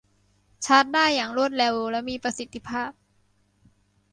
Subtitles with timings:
[0.65, 2.91] ชาร์จได้อย่างรวดเร็วและมีประสิทธิภาพ